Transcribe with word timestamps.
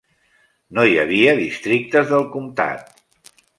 No 0.77 0.85
hi 0.91 0.97
havia 1.01 1.35
districtes 1.41 2.09
del 2.15 2.27
comtat. 2.39 3.41